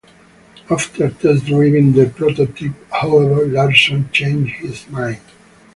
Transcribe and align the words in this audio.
After 0.67 1.11
test 1.11 1.45
driving 1.45 1.93
the 1.93 2.07
prototype, 2.09 2.91
however, 2.91 3.45
Larsson 3.45 4.09
changed 4.11 4.53
his 4.55 4.89
mind. 4.89 5.21